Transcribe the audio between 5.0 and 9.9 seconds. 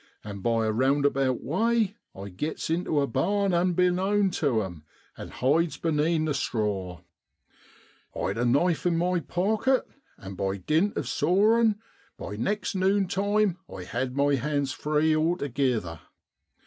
and hides benean the straw. I'd a knife in my pocket,